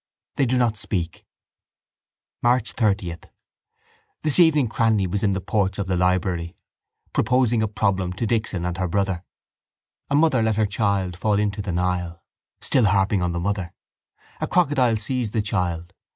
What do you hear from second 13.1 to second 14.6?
on the mother. A